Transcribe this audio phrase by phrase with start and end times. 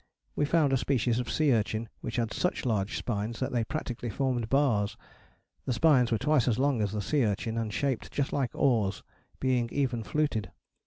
[0.35, 4.09] We found a species of sea urchin which had such large spines that they practically
[4.09, 4.97] formed bars;
[5.65, 9.03] the spines were twice as long as the sea urchin and shaped just like oars,
[9.39, 10.49] being even fluted.